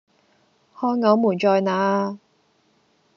[0.75, 2.19] 看我們在那呀？